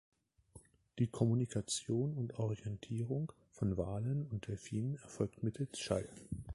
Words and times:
Die 0.97 1.05
Kommunikation 1.05 2.15
und 2.17 2.39
Orientierung 2.39 3.31
von 3.51 3.77
Walen 3.77 4.25
und 4.31 4.47
Delphinen 4.47 4.95
erfolgt 4.95 5.43
mittels 5.43 5.77
Schall. 5.77 6.09